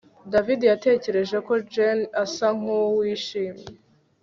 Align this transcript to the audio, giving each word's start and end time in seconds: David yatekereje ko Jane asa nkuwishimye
David 0.33 0.59
yatekereje 0.71 1.37
ko 1.47 1.53
Jane 1.73 2.03
asa 2.23 2.47
nkuwishimye 2.59 3.65